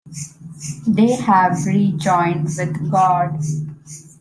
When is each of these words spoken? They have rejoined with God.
They 0.87 1.11
have 1.15 1.63
rejoined 1.67 2.45
with 2.57 2.89
God. 2.89 3.37